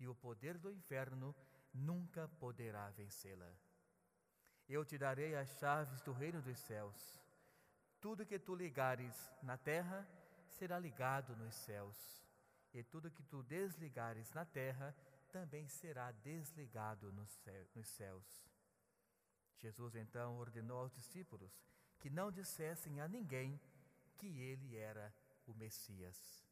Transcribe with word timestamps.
e 0.00 0.08
o 0.08 0.14
poder 0.14 0.58
do 0.58 0.72
inferno 0.72 1.34
nunca 1.72 2.26
poderá 2.26 2.90
vencê-la. 2.90 3.52
Eu 4.68 4.84
te 4.84 4.96
darei 4.96 5.36
as 5.36 5.48
chaves 5.58 6.00
do 6.00 6.12
reino 6.12 6.40
dos 6.40 6.58
céus. 6.58 7.20
Tudo 8.00 8.26
que 8.26 8.38
tu 8.38 8.54
ligares 8.54 9.30
na 9.42 9.56
terra 9.56 10.08
será 10.48 10.78
ligado 10.78 11.36
nos 11.36 11.54
céus, 11.54 12.24
e 12.72 12.82
tudo 12.82 13.10
que 13.10 13.22
tu 13.22 13.42
desligares 13.42 14.32
na 14.32 14.44
terra 14.44 14.96
também 15.30 15.68
será 15.68 16.10
desligado 16.12 17.12
nos 17.12 17.30
céus. 17.84 18.50
Jesus 19.58 19.94
então 19.94 20.38
ordenou 20.38 20.78
aos 20.78 20.92
discípulos 20.92 21.52
que 21.98 22.08
não 22.08 22.32
dissessem 22.32 23.00
a 23.00 23.06
ninguém 23.06 23.60
que 24.16 24.38
ele 24.38 24.76
era 24.76 25.14
o 25.46 25.52
Messias. 25.54 26.46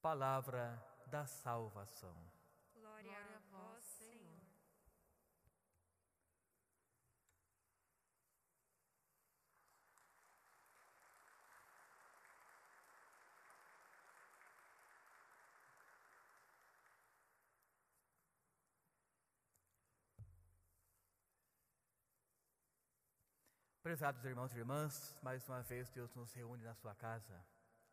Palavra 0.00 0.82
da 1.12 1.26
salvação. 1.26 2.16
Glória, 2.74 3.14
a 3.14 3.38
vós, 3.50 3.84
Senhor. 3.84 4.40
Prezados 23.82 24.24
irmãos 24.24 24.54
e 24.54 24.58
irmãs, 24.58 25.14
mais 25.22 25.46
uma 25.46 25.60
vez 25.60 25.90
Deus 25.90 26.14
nos 26.14 26.32
reúne 26.32 26.64
na 26.64 26.72
sua 26.72 26.94
casa 26.94 27.44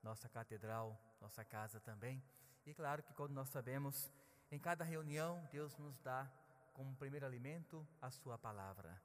nossa 0.03 0.29
catedral, 0.29 0.97
nossa 1.19 1.43
casa 1.43 1.79
também. 1.79 2.23
E 2.69 2.73
claro 2.75 3.01
que 3.01 3.15
quando 3.15 3.33
nós 3.33 3.49
sabemos, 3.49 4.11
em 4.51 4.59
cada 4.59 4.83
reunião, 4.83 5.43
Deus 5.51 5.75
nos 5.79 5.99
dá 6.01 6.31
como 6.71 6.95
primeiro 6.95 7.25
alimento 7.25 7.83
a 7.99 8.11
Sua 8.11 8.37
palavra. 8.37 8.95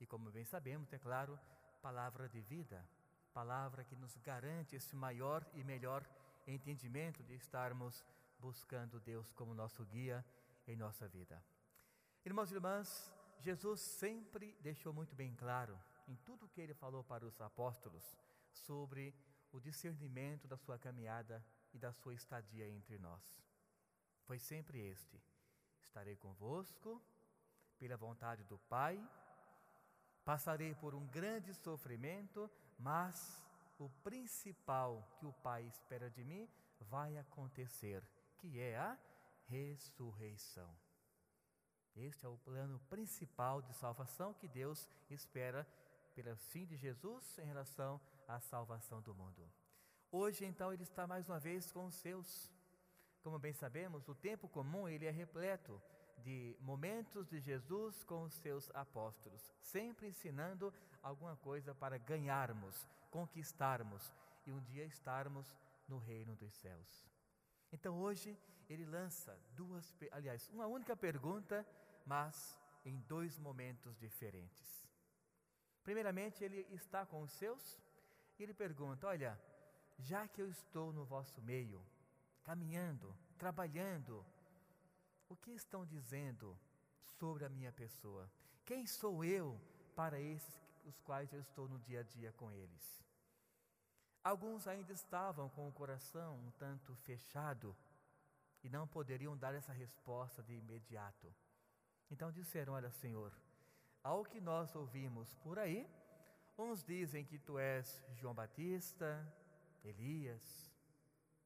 E 0.00 0.04
como 0.04 0.28
bem 0.28 0.44
sabemos, 0.44 0.92
é 0.92 0.98
claro, 0.98 1.38
palavra 1.80 2.28
de 2.28 2.40
vida, 2.40 2.84
palavra 3.32 3.84
que 3.84 3.94
nos 3.94 4.16
garante 4.16 4.74
esse 4.74 4.96
maior 4.96 5.46
e 5.54 5.62
melhor 5.62 6.04
entendimento 6.48 7.22
de 7.22 7.34
estarmos 7.36 8.04
buscando 8.40 8.98
Deus 8.98 9.32
como 9.34 9.54
nosso 9.54 9.84
guia 9.84 10.26
em 10.66 10.74
nossa 10.74 11.06
vida. 11.06 11.40
Irmãos 12.24 12.50
e 12.50 12.54
irmãs, 12.54 13.14
Jesus 13.38 13.80
sempre 13.82 14.58
deixou 14.60 14.92
muito 14.92 15.14
bem 15.14 15.32
claro 15.36 15.78
em 16.08 16.16
tudo 16.16 16.46
o 16.46 16.48
que 16.48 16.60
ele 16.60 16.74
falou 16.74 17.04
para 17.04 17.24
os 17.24 17.40
apóstolos 17.40 18.18
sobre 18.52 19.14
o 19.52 19.60
discernimento 19.60 20.48
da 20.48 20.56
sua 20.56 20.76
caminhada 20.76 21.40
e 21.76 21.78
da 21.78 21.92
sua 21.92 22.14
estadia 22.14 22.66
entre 22.68 22.98
nós. 22.98 23.22
Foi 24.24 24.38
sempre 24.38 24.80
este: 24.80 25.22
estarei 25.80 26.16
convosco 26.16 27.00
pela 27.78 27.96
vontade 27.96 28.42
do 28.44 28.58
Pai, 28.58 28.98
passarei 30.24 30.74
por 30.74 30.94
um 30.94 31.06
grande 31.06 31.54
sofrimento, 31.54 32.50
mas 32.78 33.44
o 33.78 33.88
principal 34.02 35.06
que 35.18 35.26
o 35.26 35.32
Pai 35.34 35.64
espera 35.66 36.10
de 36.10 36.24
mim 36.24 36.48
vai 36.80 37.16
acontecer, 37.18 38.02
que 38.38 38.58
é 38.58 38.76
a 38.76 38.98
ressurreição. 39.46 40.74
Este 41.94 42.26
é 42.26 42.28
o 42.28 42.38
plano 42.38 42.78
principal 42.90 43.62
de 43.62 43.72
salvação 43.74 44.34
que 44.34 44.48
Deus 44.48 44.88
espera 45.08 45.66
pelo 46.14 46.36
fim 46.36 46.64
de 46.64 46.76
Jesus 46.76 47.38
em 47.38 47.44
relação 47.44 48.00
à 48.26 48.40
salvação 48.40 49.00
do 49.02 49.14
mundo. 49.14 49.50
Hoje, 50.10 50.44
então, 50.44 50.72
ele 50.72 50.82
está 50.82 51.06
mais 51.06 51.28
uma 51.28 51.38
vez 51.38 51.70
com 51.72 51.86
os 51.86 51.94
seus. 51.96 52.50
Como 53.22 53.38
bem 53.38 53.52
sabemos, 53.52 54.08
o 54.08 54.14
tempo 54.14 54.48
comum 54.48 54.88
ele 54.88 55.04
é 55.04 55.10
repleto 55.10 55.82
de 56.18 56.56
momentos 56.60 57.28
de 57.28 57.40
Jesus 57.40 58.04
com 58.04 58.22
os 58.22 58.34
seus 58.34 58.70
apóstolos, 58.74 59.52
sempre 59.60 60.06
ensinando 60.06 60.72
alguma 61.02 61.36
coisa 61.36 61.74
para 61.74 61.98
ganharmos, 61.98 62.88
conquistarmos 63.10 64.14
e 64.46 64.52
um 64.52 64.60
dia 64.60 64.84
estarmos 64.84 65.54
no 65.88 65.98
reino 65.98 66.36
dos 66.36 66.54
céus. 66.54 67.04
Então 67.72 67.98
hoje 67.98 68.38
ele 68.68 68.84
lança 68.84 69.38
duas, 69.54 69.94
aliás, 70.12 70.48
uma 70.48 70.66
única 70.66 70.96
pergunta, 70.96 71.66
mas 72.04 72.58
em 72.84 73.00
dois 73.00 73.38
momentos 73.38 73.98
diferentes. 73.98 74.86
Primeiramente, 75.82 76.42
ele 76.42 76.66
está 76.70 77.04
com 77.04 77.22
os 77.22 77.32
seus 77.32 77.80
e 78.38 78.42
ele 78.42 78.54
pergunta: 78.54 79.06
Olha, 79.06 79.38
já 79.98 80.28
que 80.28 80.40
eu 80.40 80.48
estou 80.48 80.92
no 80.92 81.04
vosso 81.04 81.40
meio, 81.42 81.82
caminhando, 82.42 83.14
trabalhando, 83.38 84.24
o 85.28 85.36
que 85.36 85.50
estão 85.52 85.84
dizendo 85.84 86.56
sobre 87.18 87.44
a 87.44 87.48
minha 87.48 87.72
pessoa? 87.72 88.30
Quem 88.64 88.86
sou 88.86 89.24
eu 89.24 89.60
para 89.94 90.20
esses 90.20 90.54
os 90.84 91.00
quais 91.00 91.32
eu 91.32 91.40
estou 91.40 91.68
no 91.68 91.78
dia 91.80 92.00
a 92.00 92.02
dia 92.02 92.32
com 92.32 92.52
eles? 92.52 93.04
Alguns 94.22 94.66
ainda 94.66 94.92
estavam 94.92 95.48
com 95.50 95.68
o 95.68 95.72
coração 95.72 96.36
um 96.36 96.50
tanto 96.52 96.94
fechado 96.96 97.76
e 98.62 98.68
não 98.68 98.86
poderiam 98.86 99.36
dar 99.36 99.54
essa 99.54 99.72
resposta 99.72 100.42
de 100.42 100.54
imediato. 100.54 101.32
Então 102.10 102.32
disseram: 102.32 102.72
Olha, 102.72 102.90
Senhor, 102.90 103.32
ao 104.02 104.24
que 104.24 104.40
nós 104.40 104.74
ouvimos 104.74 105.32
por 105.36 105.58
aí, 105.58 105.88
uns 106.58 106.82
dizem 106.82 107.24
que 107.24 107.38
tu 107.38 107.58
és 107.58 108.02
João 108.14 108.34
Batista, 108.34 109.24
Elias 109.88 110.70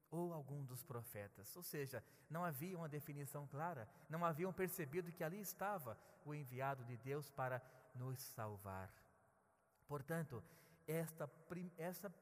ou 0.09 0.33
algum 0.33 0.63
dos 0.65 0.83
profetas. 0.83 1.55
Ou 1.55 1.63
seja, 1.63 2.03
não 2.29 2.43
havia 2.43 2.77
uma 2.77 2.89
definição 2.89 3.47
clara, 3.47 3.87
não 4.09 4.25
haviam 4.25 4.51
percebido 4.51 5.11
que 5.11 5.23
ali 5.23 5.39
estava 5.39 5.97
o 6.25 6.33
enviado 6.33 6.83
de 6.83 6.97
Deus 6.97 7.29
para 7.29 7.61
nos 7.95 8.19
salvar. 8.19 8.93
Portanto, 9.87 10.43
esta, 10.87 11.29
essa 11.77 12.13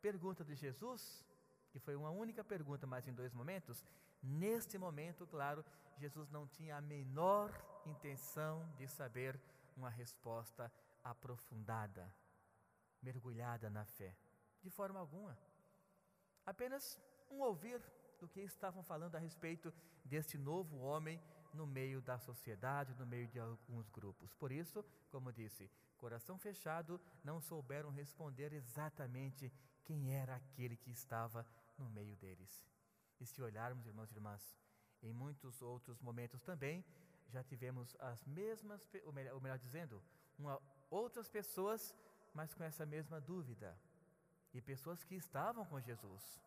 pergunta 0.00 0.44
de 0.44 0.54
Jesus, 0.54 1.24
que 1.70 1.78
foi 1.78 1.94
uma 1.94 2.10
única 2.10 2.42
pergunta, 2.42 2.86
mas 2.86 3.06
em 3.06 3.12
dois 3.12 3.32
momentos, 3.32 3.84
neste 4.22 4.76
momento, 4.78 5.26
claro, 5.26 5.64
Jesus 5.96 6.30
não 6.30 6.46
tinha 6.46 6.76
a 6.76 6.80
menor 6.80 7.52
intenção 7.86 8.68
de 8.76 8.86
saber 8.86 9.40
uma 9.76 9.90
resposta 9.90 10.70
aprofundada, 11.02 12.12
mergulhada 13.02 13.70
na 13.70 13.84
fé. 13.84 14.14
De 14.62 14.70
forma 14.70 14.98
alguma. 14.98 15.36
Apenas 16.48 16.98
um 17.30 17.40
ouvir 17.42 17.78
do 18.18 18.26
que 18.26 18.40
estavam 18.40 18.82
falando 18.82 19.16
a 19.16 19.18
respeito 19.18 19.70
deste 20.02 20.38
novo 20.38 20.78
homem 20.78 21.20
no 21.52 21.66
meio 21.66 22.00
da 22.00 22.18
sociedade, 22.18 22.94
no 22.94 23.04
meio 23.04 23.28
de 23.28 23.38
alguns 23.38 23.86
grupos. 23.90 24.32
Por 24.32 24.50
isso, 24.50 24.82
como 25.10 25.30
disse, 25.30 25.70
coração 25.98 26.38
fechado, 26.38 26.98
não 27.22 27.38
souberam 27.38 27.90
responder 27.90 28.54
exatamente 28.54 29.52
quem 29.84 30.14
era 30.14 30.36
aquele 30.36 30.74
que 30.74 30.90
estava 30.90 31.46
no 31.76 31.90
meio 31.90 32.16
deles. 32.16 32.64
E 33.20 33.26
se 33.26 33.42
olharmos, 33.42 33.86
irmãos 33.86 34.10
e 34.10 34.14
irmãs, 34.14 34.56
em 35.02 35.12
muitos 35.12 35.60
outros 35.60 36.00
momentos 36.00 36.40
também, 36.40 36.82
já 37.28 37.44
tivemos 37.44 37.94
as 37.98 38.24
mesmas, 38.24 38.80
ou 39.04 39.12
melhor, 39.12 39.34
ou 39.34 39.40
melhor 39.42 39.58
dizendo, 39.58 40.02
uma, 40.38 40.58
outras 40.88 41.28
pessoas, 41.28 41.94
mas 42.32 42.54
com 42.54 42.64
essa 42.64 42.86
mesma 42.86 43.20
dúvida. 43.20 43.78
E 44.52 44.60
pessoas 44.60 45.04
que 45.04 45.14
estavam 45.14 45.64
com 45.66 45.80
Jesus, 45.80 46.42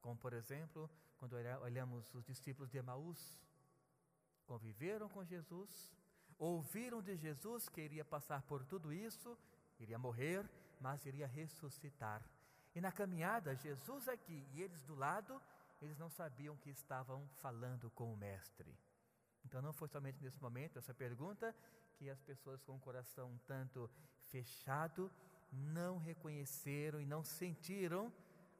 como 0.00 0.16
por 0.16 0.32
exemplo, 0.32 0.90
quando 1.18 1.34
olhamos 1.62 2.12
os 2.14 2.24
discípulos 2.24 2.70
de 2.70 2.78
Emaús, 2.78 3.38
conviveram 4.44 5.08
com 5.08 5.24
Jesus, 5.24 5.92
ouviram 6.38 7.00
de 7.00 7.16
Jesus 7.16 7.68
que 7.68 7.80
iria 7.80 8.04
passar 8.04 8.42
por 8.42 8.64
tudo 8.64 8.92
isso, 8.92 9.38
iria 9.78 9.98
morrer, 9.98 10.48
mas 10.80 11.06
iria 11.06 11.26
ressuscitar. 11.26 12.22
E 12.74 12.80
na 12.80 12.90
caminhada, 12.90 13.54
Jesus 13.54 14.08
aqui 14.08 14.44
e 14.52 14.62
eles 14.62 14.82
do 14.82 14.94
lado, 14.94 15.40
eles 15.80 15.98
não 15.98 16.08
sabiam 16.08 16.56
que 16.56 16.70
estavam 16.70 17.28
falando 17.40 17.90
com 17.90 18.12
o 18.12 18.16
Mestre. 18.16 18.76
Então 19.44 19.62
não 19.62 19.72
foi 19.72 19.88
somente 19.88 20.22
nesse 20.22 20.40
momento, 20.40 20.78
essa 20.78 20.94
pergunta, 20.94 21.54
que 21.96 22.08
as 22.10 22.20
pessoas 22.22 22.62
com 22.62 22.76
o 22.76 22.80
coração 22.80 23.30
um 23.30 23.38
tanto 23.38 23.88
fechado 24.24 25.10
não 25.52 25.98
reconheceram 25.98 27.00
e 27.00 27.06
não 27.06 27.22
sentiram 27.22 28.12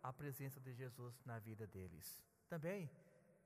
a 0.03 0.13
presença 0.13 0.61
de 0.61 0.73
Jesus 0.75 1.23
na 1.25 1.39
vida 1.39 1.67
deles. 1.67 2.23
Também, 2.49 2.91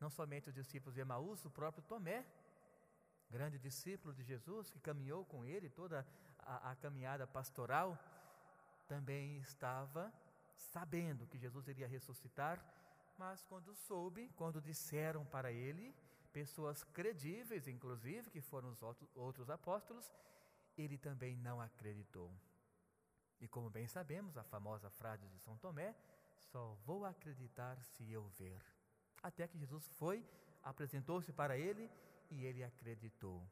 não 0.01 0.11
somente 0.11 0.49
os 0.49 0.55
discípulos 0.55 0.95
de 0.95 1.01
Emaús, 1.01 1.45
o 1.45 1.51
próprio 1.51 1.85
Tomé, 1.85 2.27
grande 3.31 3.59
discípulo 3.59 4.13
de 4.13 4.23
Jesus, 4.23 4.71
que 4.71 4.81
caminhou 4.81 5.25
com 5.25 5.45
ele 5.45 5.69
toda 5.69 6.07
a, 6.39 6.73
a 6.73 6.77
caminhada 6.77 7.27
pastoral, 7.27 7.99
também 8.89 9.39
estava 9.39 10.13
sabendo 10.57 11.27
que 11.27 11.39
Jesus 11.39 11.69
iria 11.69 11.89
ressuscitar, 11.89 12.63
mas 13.19 13.43
quando 13.45 13.75
soube, 13.75 14.31
quando 14.37 14.61
disseram 14.61 15.25
para 15.25 15.51
ele, 15.53 15.95
pessoas 16.33 16.85
credíveis, 16.85 17.67
inclusive, 17.67 18.31
que 18.31 18.41
foram 18.41 18.71
os 18.71 18.81
outros 19.15 19.49
apóstolos, 19.49 20.13
ele 20.77 20.99
também 20.99 21.37
não 21.37 21.61
acreditou. 21.61 22.31
E 23.41 23.49
como 23.49 23.71
bem 23.71 23.87
sabemos, 23.87 24.37
a 24.37 24.45
famosa 24.45 24.91
frase 24.91 25.27
de 25.29 25.39
São 25.41 25.57
Tomé, 25.59 25.95
só 26.39 26.75
vou 26.85 27.05
acreditar 27.05 27.83
se 27.83 28.11
eu 28.11 28.27
ver. 28.39 28.63
Até 29.23 29.47
que 29.47 29.59
Jesus 29.59 29.87
foi, 29.89 30.25
apresentou-se 30.63 31.33
para 31.33 31.59
ele 31.59 31.91
e 32.31 32.45
ele 32.45 32.63
acreditou. 32.63 33.47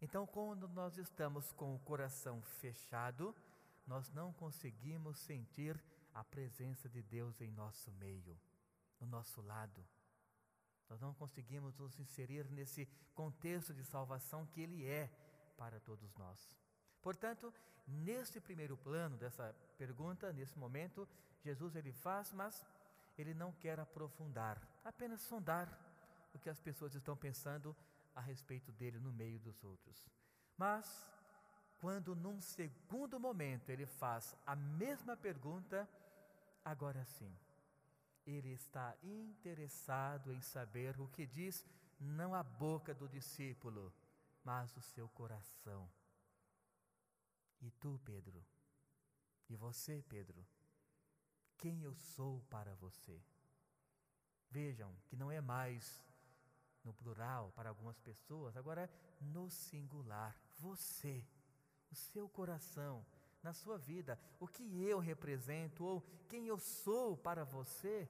Então, 0.00 0.26
quando 0.26 0.68
nós 0.68 0.98
estamos 0.98 1.52
com 1.52 1.74
o 1.74 1.78
coração 1.80 2.42
fechado, 2.42 3.34
nós 3.86 4.10
não 4.10 4.32
conseguimos 4.32 5.18
sentir 5.18 5.82
a 6.12 6.22
presença 6.24 6.88
de 6.88 7.02
Deus 7.02 7.40
em 7.40 7.50
nosso 7.50 7.90
meio, 7.92 8.38
no 9.00 9.06
nosso 9.06 9.40
lado. 9.42 9.84
Nós 10.88 11.00
não 11.00 11.14
conseguimos 11.14 11.76
nos 11.76 11.98
inserir 11.98 12.48
nesse 12.50 12.86
contexto 13.14 13.74
de 13.74 13.84
salvação 13.84 14.46
que 14.46 14.60
Ele 14.60 14.84
é 14.84 15.10
para 15.56 15.80
todos 15.80 16.14
nós. 16.16 16.54
Portanto, 17.00 17.52
neste 17.86 18.40
primeiro 18.40 18.76
plano 18.76 19.16
dessa 19.16 19.54
pergunta, 19.78 20.32
nesse 20.32 20.58
momento, 20.58 21.08
Jesus 21.42 21.76
ele 21.76 21.92
faz, 21.92 22.32
mas 22.32 22.64
ele 23.16 23.34
não 23.34 23.52
quer 23.52 23.78
aprofundar, 23.78 24.60
apenas 24.84 25.20
sondar 25.20 25.68
o 26.34 26.38
que 26.38 26.50
as 26.50 26.60
pessoas 26.60 26.94
estão 26.94 27.16
pensando 27.16 27.74
a 28.14 28.20
respeito 28.20 28.72
dele 28.72 28.98
no 28.98 29.12
meio 29.12 29.38
dos 29.38 29.62
outros. 29.62 30.06
Mas, 30.56 31.06
quando 31.80 32.14
num 32.14 32.40
segundo 32.40 33.20
momento 33.20 33.70
ele 33.70 33.86
faz 33.86 34.34
a 34.46 34.56
mesma 34.56 35.16
pergunta, 35.16 35.88
agora 36.64 37.04
sim, 37.04 37.32
ele 38.26 38.52
está 38.52 38.94
interessado 39.02 40.32
em 40.32 40.40
saber 40.40 40.98
o 41.00 41.08
que 41.08 41.26
diz 41.26 41.64
não 42.00 42.34
a 42.34 42.42
boca 42.42 42.92
do 42.94 43.08
discípulo, 43.08 43.92
mas 44.44 44.76
o 44.76 44.80
seu 44.80 45.08
coração. 45.10 45.88
E 47.60 47.70
tu, 47.70 48.00
Pedro? 48.04 48.44
E 49.48 49.56
você, 49.56 50.02
Pedro? 50.08 50.44
Quem 51.56 51.82
eu 51.82 51.94
sou 51.94 52.42
para 52.50 52.74
você? 52.74 53.20
Vejam 54.50 54.94
que 55.06 55.16
não 55.16 55.30
é 55.30 55.40
mais 55.40 56.04
no 56.84 56.94
plural 56.94 57.52
para 57.56 57.68
algumas 57.68 57.98
pessoas, 57.98 58.56
agora 58.56 58.82
é 58.82 58.90
no 59.20 59.50
singular. 59.50 60.36
Você, 60.58 61.26
o 61.90 61.94
seu 61.94 62.28
coração, 62.28 63.04
na 63.42 63.52
sua 63.52 63.78
vida, 63.78 64.18
o 64.40 64.46
que 64.46 64.82
eu 64.82 64.98
represento 64.98 65.84
ou 65.84 66.00
quem 66.28 66.46
eu 66.46 66.58
sou 66.58 67.16
para 67.16 67.44
você, 67.44 68.08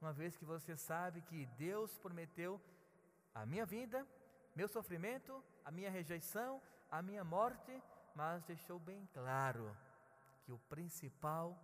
uma 0.00 0.12
vez 0.12 0.36
que 0.36 0.44
você 0.44 0.76
sabe 0.76 1.22
que 1.22 1.46
Deus 1.58 1.96
prometeu 1.98 2.60
a 3.34 3.44
minha 3.44 3.66
vida, 3.66 4.06
meu 4.54 4.68
sofrimento, 4.68 5.42
a 5.64 5.70
minha 5.70 5.90
rejeição, 5.90 6.62
a 6.90 7.02
minha 7.02 7.24
morte, 7.24 7.82
mas 8.18 8.42
deixou 8.42 8.80
bem 8.80 9.06
claro 9.12 9.64
que 10.42 10.50
o 10.50 10.58
principal 10.58 11.56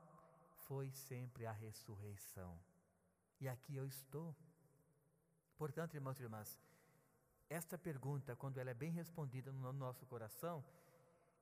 foi 0.67 0.89
sempre 0.93 1.45
a 1.47 1.51
ressurreição. 1.51 2.57
E 3.41 3.49
aqui 3.49 3.75
eu 3.75 3.85
estou. 3.85 4.33
Portanto, 5.59 5.95
irmãos 5.95 6.21
e 6.21 6.23
irmãs, 6.23 6.61
esta 7.51 7.77
pergunta, 7.77 8.37
quando 8.37 8.59
ela 8.59 8.71
é 8.71 8.75
bem 8.75 8.93
respondida 8.93 9.51
no 9.51 9.73
nosso 9.73 10.07
coração, 10.07 10.65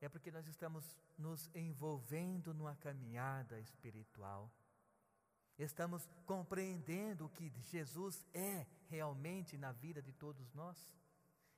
é 0.01 0.09
porque 0.09 0.31
nós 0.31 0.47
estamos 0.47 0.97
nos 1.15 1.47
envolvendo 1.53 2.51
numa 2.51 2.75
caminhada 2.77 3.59
espiritual. 3.59 4.51
Estamos 5.59 6.09
compreendendo 6.25 7.27
o 7.27 7.29
que 7.29 7.53
Jesus 7.61 8.25
é 8.33 8.65
realmente 8.89 9.59
na 9.59 9.71
vida 9.73 10.01
de 10.01 10.11
todos 10.11 10.51
nós. 10.55 10.91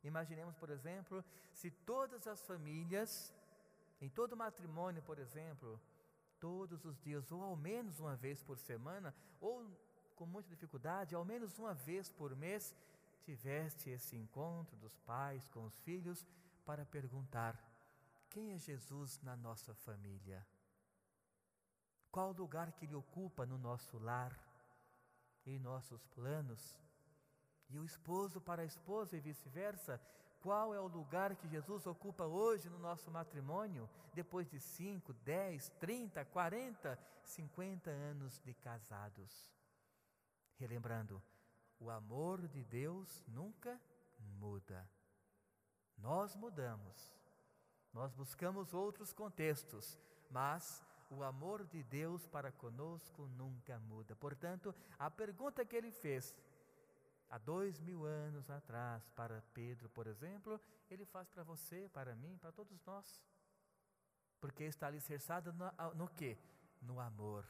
Imaginemos, 0.03 0.55
por 0.55 0.69
exemplo, 0.69 1.23
se 1.51 1.71
todas 1.71 2.27
as 2.27 2.41
famílias, 2.45 3.33
em 4.05 4.09
todo 4.09 4.37
matrimônio, 4.37 5.01
por 5.01 5.17
exemplo, 5.17 5.81
todos 6.39 6.85
os 6.85 6.95
dias, 6.99 7.31
ou 7.31 7.41
ao 7.41 7.55
menos 7.55 7.99
uma 7.99 8.15
vez 8.15 8.43
por 8.43 8.59
semana, 8.59 9.15
ou 9.41 9.65
com 10.15 10.27
muita 10.27 10.47
dificuldade, 10.47 11.15
ao 11.15 11.25
menos 11.25 11.57
uma 11.57 11.73
vez 11.73 12.11
por 12.11 12.35
mês, 12.35 12.75
tiveste 13.23 13.89
esse 13.89 14.15
encontro 14.15 14.77
dos 14.77 14.95
pais 14.99 15.47
com 15.47 15.65
os 15.65 15.75
filhos 15.79 16.23
para 16.63 16.85
perguntar: 16.85 17.59
quem 18.29 18.53
é 18.53 18.59
Jesus 18.59 19.19
na 19.23 19.35
nossa 19.35 19.73
família? 19.73 20.45
Qual 22.11 22.29
o 22.29 22.37
lugar 22.37 22.71
que 22.73 22.85
ele 22.85 22.93
ocupa 22.93 23.43
no 23.43 23.57
nosso 23.57 23.97
lar, 23.97 24.37
em 25.47 25.57
nossos 25.57 26.05
planos? 26.09 26.79
E 27.71 27.79
o 27.79 27.83
esposo 27.83 28.39
para 28.39 28.61
a 28.61 28.65
esposa 28.65 29.17
e 29.17 29.19
vice-versa, 29.19 29.99
qual 30.45 30.75
é 30.75 30.79
o 30.79 30.85
lugar 30.85 31.35
que 31.35 31.47
Jesus 31.47 31.87
ocupa 31.87 32.23
hoje 32.23 32.69
no 32.69 32.77
nosso 32.77 33.09
matrimônio, 33.09 33.89
depois 34.13 34.47
de 34.47 34.59
5, 34.59 35.11
10, 35.11 35.69
30, 35.79 36.23
40, 36.23 36.99
50 37.23 37.89
anos 37.89 38.39
de 38.45 38.53
casados? 38.53 39.51
Relembrando, 40.59 41.19
o 41.79 41.89
amor 41.89 42.47
de 42.47 42.63
Deus 42.63 43.23
nunca 43.27 43.81
muda. 44.37 44.87
Nós 45.97 46.35
mudamos, 46.35 47.11
nós 47.91 48.13
buscamos 48.13 48.71
outros 48.71 49.11
contextos, 49.11 49.97
mas 50.29 50.85
o 51.09 51.23
amor 51.23 51.65
de 51.65 51.81
Deus 51.81 52.27
para 52.27 52.51
conosco 52.51 53.25
nunca 53.29 53.79
muda. 53.79 54.15
Portanto, 54.15 54.75
a 54.99 55.09
pergunta 55.09 55.65
que 55.65 55.75
ele 55.75 55.91
fez 55.91 56.35
há 57.29 57.37
dois 57.37 57.79
mil 57.79 58.05
anos 58.05 58.49
atrás 58.49 59.07
para 59.09 59.41
Pedro, 59.53 59.89
por 59.89 60.07
exemplo, 60.07 60.59
ele 60.89 61.05
faz 61.05 61.29
para 61.29 61.43
você, 61.43 61.89
para 61.89 62.15
mim, 62.15 62.37
para 62.37 62.51
todos 62.51 62.83
nós. 62.85 63.23
Porque 64.39 64.63
está 64.63 64.87
alicerçado 64.87 65.51
no, 65.53 65.65
no? 65.95 66.09
No 66.81 66.99
amor. 66.99 67.45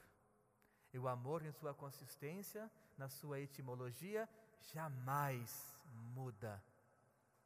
E 0.94 1.00
o 1.00 1.08
amor, 1.08 1.46
em 1.46 1.52
sua 1.52 1.74
consistência, 1.74 2.72
na 2.98 3.10
sua 3.10 3.40
etimologia, 3.40 4.30
jamais 4.74 5.76
muda. 6.14 6.64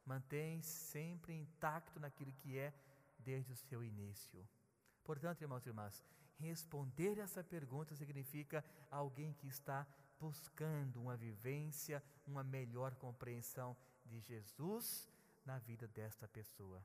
Mantém 0.05 0.61
sempre 0.61 1.33
intacto 1.33 1.99
naquilo 1.99 2.31
que 2.33 2.57
é 2.57 2.73
desde 3.17 3.51
o 3.51 3.55
seu 3.55 3.83
início. 3.83 4.47
Portanto, 5.03 5.41
irmãos 5.41 5.65
e 5.65 5.69
irmãs, 5.69 6.03
responder 6.37 7.17
essa 7.17 7.43
pergunta 7.43 7.95
significa 7.95 8.63
alguém 8.89 9.33
que 9.33 9.47
está 9.47 9.85
buscando 10.19 11.01
uma 11.01 11.15
vivência, 11.15 12.03
uma 12.27 12.43
melhor 12.43 12.95
compreensão 12.95 13.75
de 14.05 14.19
Jesus 14.19 15.09
na 15.45 15.57
vida 15.59 15.87
desta 15.87 16.27
pessoa. 16.27 16.83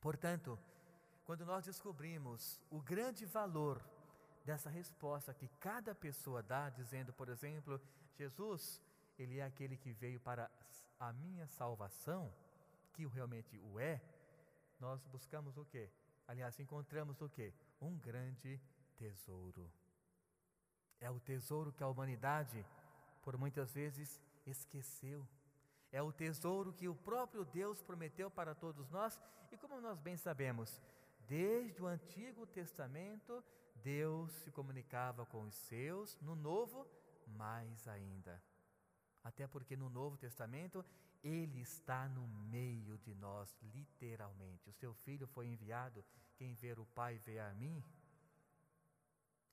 Portanto, 0.00 0.58
quando 1.24 1.44
nós 1.44 1.64
descobrimos 1.64 2.60
o 2.70 2.80
grande 2.80 3.26
valor 3.26 3.82
dessa 4.44 4.70
resposta 4.70 5.34
que 5.34 5.48
cada 5.60 5.94
pessoa 5.94 6.42
dá, 6.42 6.70
dizendo, 6.70 7.12
por 7.12 7.28
exemplo, 7.28 7.80
Jesus, 8.16 8.80
Ele 9.18 9.38
é 9.38 9.44
aquele 9.44 9.76
que 9.76 9.92
veio 9.92 10.20
para 10.20 10.50
a 10.98 11.12
minha 11.12 11.46
salvação, 11.48 12.32
que 12.94 13.04
realmente 13.06 13.58
o 13.58 13.78
é, 13.78 14.00
nós 14.78 15.04
buscamos 15.06 15.56
o 15.56 15.64
quê? 15.64 15.90
Aliás, 16.26 16.58
encontramos 16.58 17.20
o 17.20 17.28
quê? 17.28 17.52
Um 17.80 17.98
grande 17.98 18.60
tesouro. 18.96 19.70
É 21.00 21.10
o 21.10 21.20
tesouro 21.20 21.72
que 21.72 21.82
a 21.82 21.88
humanidade, 21.88 22.64
por 23.22 23.36
muitas 23.36 23.72
vezes, 23.72 24.20
esqueceu. 24.46 25.26
É 25.92 26.02
o 26.02 26.12
tesouro 26.12 26.72
que 26.72 26.88
o 26.88 26.94
próprio 26.94 27.44
Deus 27.44 27.82
prometeu 27.82 28.30
para 28.30 28.54
todos 28.54 28.90
nós, 28.90 29.20
e 29.50 29.56
como 29.56 29.80
nós 29.80 29.98
bem 30.00 30.16
sabemos, 30.16 30.80
desde 31.28 31.82
o 31.82 31.86
Antigo 31.86 32.46
Testamento 32.46 33.42
Deus 33.82 34.32
se 34.32 34.50
comunicava 34.50 35.24
com 35.26 35.44
os 35.44 35.54
seus, 35.54 36.18
no 36.20 36.34
Novo, 36.34 36.86
mais 37.26 37.86
ainda. 37.86 38.42
Até 39.22 39.46
porque 39.46 39.76
no 39.76 39.88
Novo 39.88 40.16
Testamento 40.16 40.84
ele 41.22 41.60
está 41.60 42.08
no 42.08 42.26
meio 42.26 42.98
de 42.98 43.14
nós, 43.14 43.56
literalmente. 43.62 44.68
O 44.68 44.72
seu 44.72 44.94
filho 44.94 45.26
foi 45.26 45.46
enviado, 45.46 46.04
quem 46.36 46.54
ver 46.54 46.78
o 46.78 46.86
Pai 46.86 47.18
vê 47.18 47.38
a 47.38 47.52
mim. 47.54 47.82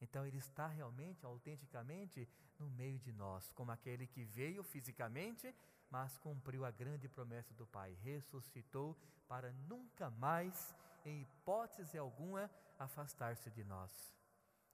Então 0.04 0.28
ele 0.28 0.38
está 0.38 0.68
realmente, 0.68 1.26
autenticamente, 1.26 2.28
no 2.60 2.70
meio 2.70 3.00
de 3.00 3.14
nós, 3.14 3.50
como 3.54 3.72
aquele 3.72 4.06
que 4.06 4.26
veio 4.26 4.62
fisicamente, 4.62 5.56
mas 5.90 6.18
cumpriu 6.18 6.66
a 6.66 6.72
grande 6.72 7.08
promessa 7.08 7.54
do 7.54 7.66
Pai, 7.66 7.98
ressuscitou 8.04 8.98
para 9.30 9.54
nunca 9.70 10.10
mais, 10.10 10.76
em 11.06 11.22
hipótese 11.22 11.98
alguma, 11.98 12.52
afastar-se 12.78 13.50
de 13.50 13.64
nós. 13.64 14.14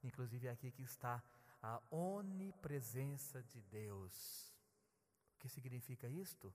Inclusive 0.03 0.49
aqui 0.49 0.71
que 0.71 0.81
está 0.81 1.21
a 1.61 1.79
onipresença 1.91 3.43
de 3.43 3.61
Deus. 3.61 4.51
O 5.35 5.39
que 5.41 5.47
significa 5.47 6.07
isto? 6.07 6.51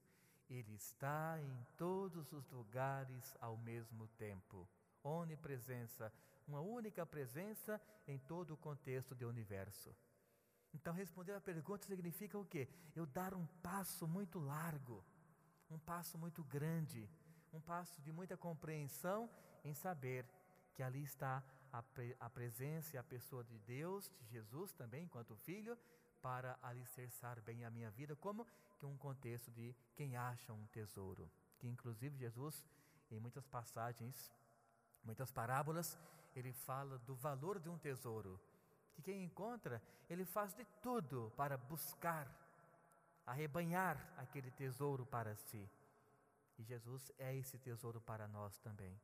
Ele 0.51 0.75
está 0.75 1.39
em 1.41 1.67
todos 1.77 2.33
os 2.33 2.51
lugares 2.51 3.37
ao 3.41 3.57
mesmo 3.57 4.09
tempo. 4.19 4.69
Onipresença, 5.03 6.13
uma 6.47 6.61
única 6.61 7.05
presença 7.07 7.81
em 8.07 8.19
todo 8.19 8.55
o 8.55 8.57
contexto 8.57 9.15
do 9.15 9.29
universo. 9.29 9.95
Então, 10.73 10.93
responder 10.93 11.33
a 11.33 11.41
pergunta 11.41 11.87
significa 11.87 12.37
o 12.39 12.45
quê? 12.45 12.69
Eu 12.95 13.07
dar 13.07 13.33
um 13.35 13.47
passo 13.63 14.07
muito 14.09 14.39
largo, 14.39 15.05
um 15.71 15.79
passo 15.79 16.19
muito 16.19 16.43
grande, 16.45 17.09
um 17.53 17.61
passo 17.61 18.01
de 18.03 18.11
muita 18.11 18.37
compreensão 18.37 19.31
em 19.65 19.73
saber 19.73 20.27
que 20.75 20.83
ali 20.83 21.05
está 21.05 21.43
a, 21.73 21.83
pre, 21.83 22.17
a 22.19 22.29
presença 22.29 22.97
e 22.97 22.99
a 22.99 23.05
pessoa 23.05 23.45
de 23.45 23.59
Deus, 23.61 24.11
de 24.21 24.27
Jesus 24.27 24.73
também, 24.73 25.05
enquanto 25.05 25.37
filho, 25.37 25.79
para 26.21 26.59
alicerçar 26.63 27.41
bem 27.43 27.65
a 27.65 27.71
minha 27.71 27.91
vida, 27.91 28.17
como 28.17 28.47
que 28.79 28.87
um 28.87 28.97
contexto 28.97 29.51
de 29.53 29.75
quem 29.95 30.17
acha 30.17 30.53
um 30.53 30.67
tesouro. 30.67 31.31
Que 31.59 31.69
inclusive 31.69 32.17
Jesus, 32.17 32.65
em 33.11 33.21
muitas 33.21 33.47
passagens, 33.47 34.33
muitas 35.05 35.31
parábolas, 35.31 35.99
ele 36.35 36.53
fala 36.53 36.99
do 36.99 37.15
valor 37.15 37.59
de 37.59 37.69
um 37.69 37.79
tesouro. 37.79 38.41
Que 38.93 39.03
quem 39.03 39.25
encontra, 39.25 39.83
ele 40.09 40.25
faz 40.25 40.55
de 40.55 40.65
tudo 40.83 41.33
para 41.37 41.57
buscar, 41.57 42.29
arrebanhar 43.27 43.97
aquele 44.17 44.51
tesouro 44.51 45.05
para 45.07 45.35
si. 45.35 45.69
E 46.59 46.63
Jesus 46.63 47.11
é 47.19 47.35
esse 47.35 47.59
tesouro 47.59 48.01
para 48.01 48.29
nós 48.29 48.59
também. 48.59 48.99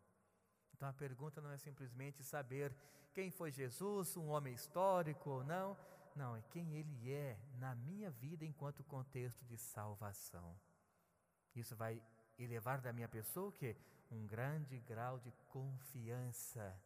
Então 0.73 0.89
a 0.89 0.93
pergunta 0.93 1.41
não 1.41 1.51
é 1.51 1.59
simplesmente 1.59 2.23
saber 2.23 2.75
quem 3.13 3.31
foi 3.31 3.51
Jesus, 3.51 4.17
um 4.17 4.29
homem 4.29 4.55
histórico 4.55 5.31
ou 5.31 5.45
não. 5.45 5.77
Não, 6.15 6.37
é 6.37 6.43
quem 6.51 6.75
ele 6.75 7.13
é 7.13 7.39
na 7.59 7.75
minha 7.75 8.11
vida 8.11 8.45
enquanto 8.45 8.83
contexto 8.85 9.45
de 9.45 9.57
salvação. 9.57 10.57
Isso 11.55 11.75
vai 11.77 12.03
elevar 12.39 12.81
da 12.81 12.93
minha 12.93 13.09
pessoa 13.09 13.49
o 13.49 13.53
quê? 13.53 13.77
Um 14.11 14.27
grande 14.27 14.79
grau 14.81 15.19
de 15.19 15.33
confiança. 15.49 16.77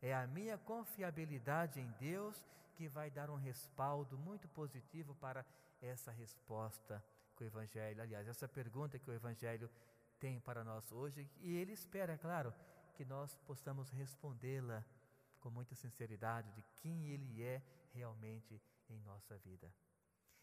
É 0.00 0.14
a 0.14 0.26
minha 0.26 0.58
confiabilidade 0.58 1.80
em 1.80 1.90
Deus 1.98 2.44
que 2.74 2.88
vai 2.88 3.10
dar 3.10 3.30
um 3.30 3.36
respaldo 3.36 4.18
muito 4.18 4.46
positivo 4.48 5.14
para 5.14 5.44
essa 5.80 6.10
resposta 6.10 7.02
que 7.34 7.44
o 7.44 7.46
Evangelho, 7.46 8.02
aliás, 8.02 8.26
essa 8.28 8.48
pergunta 8.48 8.98
que 8.98 9.10
o 9.10 9.14
Evangelho 9.14 9.70
tem 10.18 10.40
para 10.40 10.64
nós 10.64 10.90
hoje. 10.92 11.28
E 11.40 11.54
ele 11.54 11.72
espera, 11.72 12.14
é 12.14 12.18
claro, 12.18 12.52
que 12.94 13.04
nós 13.04 13.34
possamos 13.46 13.90
respondê-la 13.90 14.84
com 15.40 15.50
muita 15.50 15.74
sinceridade 15.74 16.50
de 16.52 16.62
quem 16.76 17.08
Ele 17.08 17.42
é 17.42 17.62
realmente 17.92 18.60
em 18.88 18.98
nossa 19.00 19.36
vida. 19.38 19.72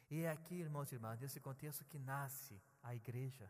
E 0.10 0.22
é 0.22 0.30
aqui, 0.30 0.56
irmãos 0.56 0.92
e 0.92 0.96
irmãs, 0.96 1.20
nesse 1.20 1.40
contexto 1.40 1.84
que 1.86 1.98
nasce 1.98 2.62
a 2.84 2.94
igreja. 2.94 3.50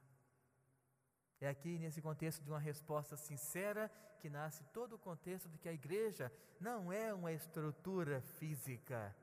É 1.44 1.50
aqui, 1.50 1.78
nesse 1.78 2.02
contexto 2.02 2.42
de 2.42 2.50
uma 2.50 2.60
resposta 2.60 3.18
sincera, 3.18 3.92
que 4.20 4.30
nasce 4.30 4.64
todo 4.66 4.94
o 4.94 4.98
contexto 4.98 5.50
de 5.50 5.58
que 5.58 5.68
a 5.68 5.74
igreja 5.74 6.32
não 6.58 6.92
é 6.92 7.14
uma 7.14 7.34
estrutura 7.34 8.22
física, 8.22 9.14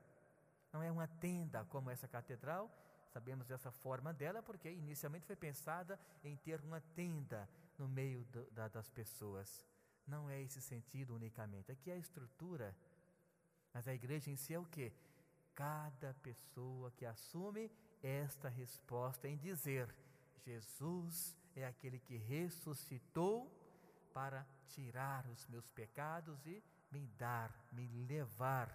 não 0.71 0.83
é 0.83 0.93
uma 0.93 1.07
tenda 1.07 1.65
como 1.65 1.91
essa 1.91 2.07
catedral. 2.07 2.71
Sabemos 3.09 3.47
dessa 3.47 3.71
forma 3.73 4.13
dela 4.13 4.43
porque 4.43 4.71
inicialmente 4.71 5.27
foi 5.27 5.35
pensada 5.35 5.99
em 6.23 6.37
ter 6.37 6.61
uma 6.61 6.81
tenda 6.95 7.49
no 7.79 7.89
meio 7.89 8.23
do, 8.27 8.45
da, 8.51 8.69
das 8.69 8.91
pessoas 8.91 9.65
não 10.07 10.29
é 10.29 10.43
esse 10.43 10.61
sentido 10.61 11.15
unicamente. 11.15 11.71
Aqui 11.73 11.91
é 11.91 11.95
a 11.95 11.99
estrutura. 11.99 12.77
Mas 13.73 13.87
a 13.87 13.95
igreja 13.95 14.31
em 14.31 14.37
si 14.37 14.53
é 14.53 14.59
o 14.59 14.67
que? 14.67 14.93
Cada 15.55 16.13
pessoa 16.15 16.91
que 16.91 17.07
assume 17.07 17.71
esta 18.03 18.49
resposta 18.49 19.29
em 19.29 19.37
dizer: 19.37 19.95
Jesus 20.45 21.40
é 21.57 21.67
aquele 21.67 21.99
que 21.99 22.17
ressuscitou 22.17 23.51
para 24.13 24.47
tirar 24.69 25.27
os 25.29 25.47
meus 25.47 25.71
pecados 25.71 26.47
e 26.47 26.63
me 26.91 27.07
dar, 27.19 27.53
me 27.73 27.87
levar 28.07 28.69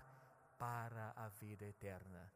para 0.57 1.13
a 1.15 1.27
vida 1.29 1.65
eterna. 1.65 2.31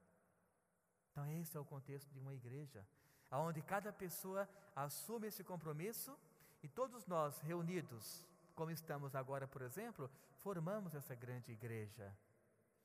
Então, 1.11 1.25
esse 1.27 1.57
é 1.57 1.59
o 1.59 1.65
contexto 1.65 2.11
de 2.11 2.19
uma 2.19 2.33
igreja, 2.33 2.85
onde 3.31 3.61
cada 3.61 3.91
pessoa 3.91 4.47
assume 4.75 5.27
esse 5.27 5.43
compromisso 5.43 6.17
e 6.61 6.67
todos 6.67 7.05
nós 7.07 7.39
reunidos 7.39 8.25
como 8.59 8.71
estamos 8.71 9.15
agora, 9.15 9.47
por 9.47 9.61
exemplo, 9.61 10.11
formamos 10.39 10.93
essa 10.93 11.15
grande 11.15 11.49
igreja. 11.53 12.13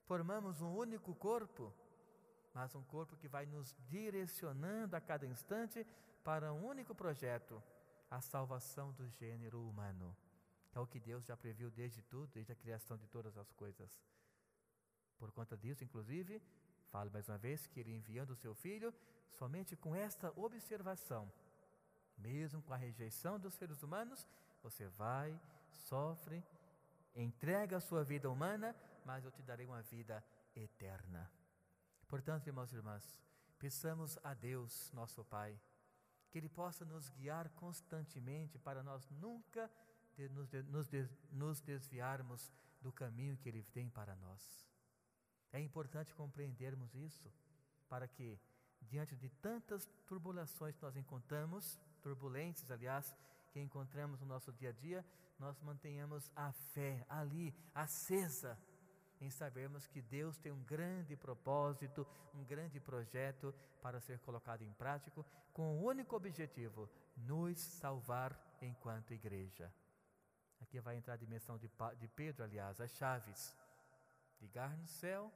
Formamos 0.04 0.60
um 0.60 0.72
único 0.72 1.12
corpo, 1.16 1.74
mas 2.54 2.76
um 2.76 2.84
corpo 2.84 3.16
que 3.16 3.26
vai 3.26 3.44
nos 3.44 3.74
direcionando 3.88 4.94
a 4.94 5.00
cada 5.00 5.26
instante 5.26 5.84
para 6.24 6.52
um 6.52 6.66
único 6.66 6.94
projeto, 6.94 7.62
a 8.10 8.20
salvação 8.20 8.92
do 8.92 9.06
gênero 9.08 9.60
humano. 9.68 10.16
É 10.74 10.80
o 10.80 10.86
que 10.86 10.98
Deus 10.98 11.24
já 11.26 11.36
previu 11.36 11.70
desde 11.70 12.02
tudo, 12.02 12.32
desde 12.32 12.52
a 12.52 12.56
criação 12.56 12.96
de 12.96 13.06
todas 13.06 13.36
as 13.36 13.52
coisas. 13.52 14.02
Por 15.18 15.30
conta 15.30 15.56
disso, 15.56 15.84
inclusive, 15.84 16.42
falo 16.90 17.10
mais 17.10 17.28
uma 17.28 17.38
vez 17.38 17.66
que 17.66 17.78
ele 17.78 17.94
enviando 17.94 18.30
o 18.30 18.36
seu 18.36 18.54
filho, 18.54 18.92
somente 19.30 19.76
com 19.76 19.94
esta 19.94 20.32
observação, 20.34 21.30
mesmo 22.16 22.62
com 22.62 22.72
a 22.72 22.76
rejeição 22.76 23.38
dos 23.38 23.54
seres 23.54 23.82
humanos, 23.82 24.26
você 24.62 24.88
vai 24.88 25.38
sofre, 25.68 26.42
entrega 27.14 27.76
a 27.76 27.80
sua 27.80 28.02
vida 28.02 28.30
humana, 28.30 28.74
mas 29.04 29.24
eu 29.24 29.30
te 29.30 29.42
darei 29.42 29.66
uma 29.66 29.82
vida 29.82 30.24
eterna. 30.56 31.30
Portanto, 32.08 32.46
irmãos 32.46 32.72
e 32.72 32.76
irmãs, 32.76 33.20
peçamos 33.58 34.18
a 34.22 34.32
Deus, 34.34 34.90
nosso 34.92 35.24
Pai, 35.24 35.58
que 36.34 36.38
Ele 36.38 36.48
possa 36.48 36.84
nos 36.84 37.08
guiar 37.10 37.48
constantemente 37.50 38.58
para 38.58 38.82
nós 38.82 39.08
nunca 39.08 39.70
de, 40.16 40.28
nos, 40.30 40.48
de, 40.48 40.64
nos, 40.64 40.88
de, 40.88 41.08
nos 41.30 41.60
desviarmos 41.60 42.52
do 42.80 42.90
caminho 42.90 43.36
que 43.36 43.48
Ele 43.48 43.62
tem 43.62 43.88
para 43.88 44.16
nós. 44.16 44.66
É 45.52 45.60
importante 45.60 46.12
compreendermos 46.12 46.92
isso, 46.96 47.32
para 47.88 48.08
que, 48.08 48.36
diante 48.82 49.14
de 49.14 49.28
tantas 49.28 49.88
turbulações 50.06 50.74
que 50.74 50.82
nós 50.82 50.96
encontramos, 50.96 51.80
turbulências, 52.02 52.68
aliás, 52.68 53.16
que 53.52 53.60
encontramos 53.60 54.18
no 54.18 54.26
nosso 54.26 54.52
dia 54.52 54.70
a 54.70 54.72
dia, 54.72 55.06
nós 55.38 55.60
mantenhamos 55.60 56.32
a 56.34 56.50
fé 56.50 57.06
ali, 57.08 57.54
acesa, 57.72 58.58
em 59.24 59.30
sabermos 59.30 59.86
que 59.86 60.02
Deus 60.02 60.36
tem 60.38 60.52
um 60.52 60.62
grande 60.64 61.16
propósito, 61.16 62.06
um 62.34 62.44
grande 62.44 62.78
projeto 62.78 63.54
para 63.82 64.00
ser 64.00 64.18
colocado 64.20 64.62
em 64.62 64.72
prática, 64.72 65.24
com 65.52 65.78
o 65.78 65.84
único 65.84 66.14
objetivo: 66.14 66.88
nos 67.16 67.58
salvar 67.58 68.38
enquanto 68.60 69.14
igreja. 69.14 69.72
Aqui 70.60 70.78
vai 70.80 70.96
entrar 70.96 71.14
a 71.14 71.16
dimensão 71.16 71.56
de, 71.58 71.70
de 71.98 72.08
Pedro, 72.08 72.44
aliás, 72.44 72.80
as 72.80 72.90
chaves. 72.92 73.56
Ligar 74.40 74.76
no 74.76 74.86
céu, 74.86 75.32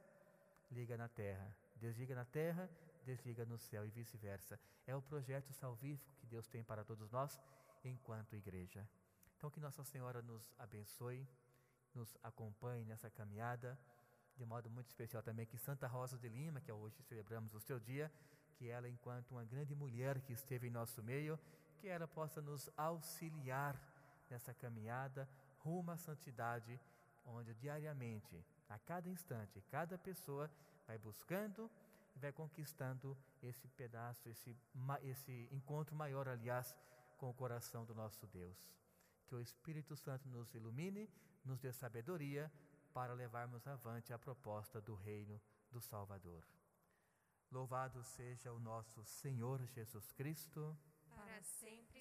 liga 0.71 0.95
na 0.97 1.07
terra. 1.07 1.55
Desliga 1.75 2.13
na 2.13 2.25
terra, 2.25 2.69
desliga 3.05 3.45
no 3.45 3.57
céu 3.57 3.85
e 3.85 3.89
vice-versa. 3.89 4.59
É 4.85 4.95
o 4.95 5.01
projeto 5.01 5.53
salvífico 5.53 6.13
que 6.19 6.27
Deus 6.27 6.47
tem 6.47 6.63
para 6.63 6.83
todos 6.83 7.09
nós 7.11 7.39
enquanto 7.83 8.35
igreja. 8.35 8.87
Então, 9.37 9.49
que 9.49 9.59
Nossa 9.59 9.83
Senhora 9.85 10.21
nos 10.21 10.51
abençoe, 10.59 11.25
nos 11.95 12.17
acompanhe 12.23 12.85
nessa 12.85 13.09
caminhada, 13.09 13.77
de 14.35 14.45
modo 14.45 14.69
muito 14.69 14.87
especial 14.87 15.21
também 15.21 15.45
que 15.45 15.57
Santa 15.57 15.87
Rosa 15.87 16.17
de 16.17 16.29
Lima, 16.29 16.61
que 16.61 16.71
hoje 16.71 17.01
celebramos 17.03 17.53
o 17.53 17.59
seu 17.59 17.79
dia, 17.79 18.11
que 18.55 18.67
ela, 18.67 18.87
enquanto 18.89 19.31
uma 19.31 19.43
grande 19.43 19.75
mulher 19.75 20.21
que 20.21 20.33
esteve 20.33 20.67
em 20.67 20.71
nosso 20.71 21.01
meio, 21.03 21.39
que 21.77 21.87
ela 21.87 22.07
possa 22.07 22.41
nos 22.41 22.69
auxiliar 22.77 23.75
nessa 24.29 24.53
caminhada 24.53 25.27
rumo 25.59 25.91
à 25.91 25.97
santidade, 25.97 26.79
onde 27.25 27.53
diariamente, 27.53 28.43
a 28.69 28.77
cada 28.79 29.09
instante, 29.09 29.61
cada 29.69 29.97
pessoa 29.97 30.49
vai 30.87 30.97
buscando 30.97 31.69
e 32.15 32.19
vai 32.19 32.31
conquistando 32.31 33.17
esse 33.41 33.67
pedaço, 33.69 34.27
esse, 34.27 34.55
esse 35.03 35.47
encontro 35.51 35.95
maior, 35.95 36.27
aliás, 36.27 36.75
com 37.17 37.29
o 37.29 37.33
coração 37.33 37.85
do 37.85 37.93
nosso 37.93 38.25
Deus. 38.27 38.57
Que 39.27 39.35
o 39.35 39.41
Espírito 39.41 39.95
Santo 39.95 40.27
nos 40.29 40.53
ilumine, 40.53 41.09
nos 41.43 41.59
dê 41.59 41.71
sabedoria 41.71 42.51
para 42.93 43.13
levarmos 43.13 43.65
avante 43.67 44.13
a 44.13 44.19
proposta 44.19 44.81
do 44.81 44.95
reino 44.95 45.39
do 45.71 45.81
Salvador. 45.81 46.43
Louvado 47.51 48.03
seja 48.03 48.51
o 48.51 48.59
nosso 48.59 49.03
Senhor 49.03 49.65
Jesus 49.67 50.11
Cristo. 50.11 50.77
Para 51.15 51.41
sempre. 51.41 51.98